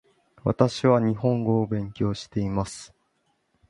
[0.43, 2.91] 私は日本語を勉強しています